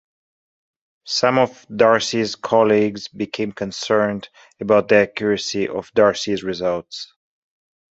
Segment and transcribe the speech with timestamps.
[1.05, 7.13] Some of Darsee's colleagues became concerned about the accuracy of Darsee's results.